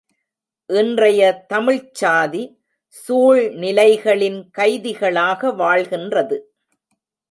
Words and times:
இன்றைய 0.69 1.45
தமிழ்ச்சாதி, 1.53 2.43
சூழ்நிலைகளின் 2.87 4.49
கைதிகளாக 4.51 5.51
வாழ்கின்றது. 5.57 6.39